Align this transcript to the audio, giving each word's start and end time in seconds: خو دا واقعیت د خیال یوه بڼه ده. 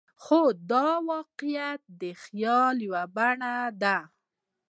خو 0.23 0.41
دا 0.71 0.87
واقعیت 1.11 1.81
د 2.01 2.03
خیال 2.23 2.75
یوه 2.87 3.03
بڼه 3.15 3.55
ده. 3.81 3.97